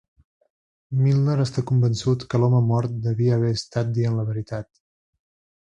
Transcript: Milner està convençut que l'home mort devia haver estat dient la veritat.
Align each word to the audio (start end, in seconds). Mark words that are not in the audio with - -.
Milner 1.01 1.35
està 1.43 1.63
convençut 1.73 2.25
que 2.33 2.41
l'home 2.45 2.63
mort 2.71 2.97
devia 3.05 3.39
haver 3.39 3.55
estat 3.61 3.93
dient 4.01 4.19
la 4.23 4.27
veritat. 4.33 4.73